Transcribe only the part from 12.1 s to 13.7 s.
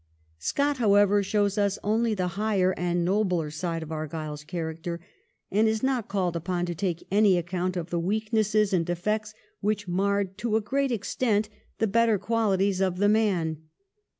qualities of the man.